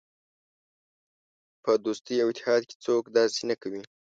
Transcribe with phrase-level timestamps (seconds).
[1.63, 3.81] په دوستۍ او اتحاد کې څوک داسې نه کوي.